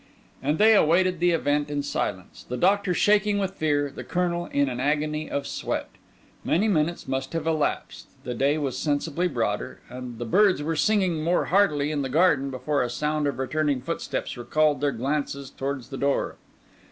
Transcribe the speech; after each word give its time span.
And 0.41 0.57
they 0.57 0.73
awaited 0.73 1.19
the 1.19 1.29
event 1.29 1.69
in 1.69 1.83
silence, 1.83 2.43
the 2.49 2.57
Doctor 2.57 2.91
shaking 2.91 3.37
with 3.37 3.51
fear, 3.53 3.91
the 3.93 4.03
Colonel 4.03 4.47
in 4.47 4.67
an 4.67 4.79
agony 4.79 5.29
of 5.29 5.45
sweat. 5.45 5.89
Many 6.43 6.67
minutes 6.67 7.07
must 7.07 7.33
have 7.33 7.45
elapsed, 7.45 8.07
the 8.23 8.33
day 8.33 8.57
was 8.57 8.75
sensibly 8.75 9.27
broader, 9.27 9.79
and 9.89 10.17
the 10.17 10.25
birds 10.25 10.63
were 10.63 10.75
singing 10.75 11.23
more 11.23 11.45
heartily 11.53 11.91
in 11.91 12.01
the 12.01 12.09
garden 12.09 12.49
before 12.49 12.81
a 12.81 12.89
sound 12.89 13.27
of 13.27 13.37
returning 13.37 13.79
footsteps 13.79 14.35
recalled 14.37 14.81
their 14.81 14.91
glances 14.91 15.51
towards 15.51 15.89
the 15.89 15.97
door. 15.97 16.37